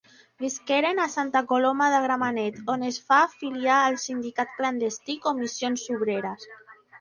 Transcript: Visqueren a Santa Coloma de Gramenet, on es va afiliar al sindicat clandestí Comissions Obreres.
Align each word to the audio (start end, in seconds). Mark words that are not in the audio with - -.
Visqueren 0.43 1.01
a 1.01 1.03
Santa 1.15 1.41
Coloma 1.51 1.89
de 1.95 1.99
Gramenet, 2.05 2.57
on 2.77 2.87
es 2.87 2.97
va 3.11 3.19
afiliar 3.27 3.77
al 3.83 3.99
sindicat 4.05 4.57
clandestí 4.57 5.19
Comissions 5.29 5.87
Obreres. 5.99 6.51